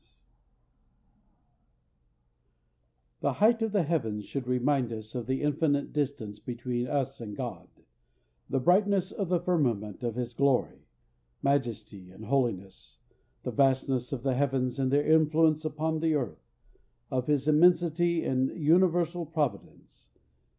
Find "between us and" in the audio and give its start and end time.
6.39-7.35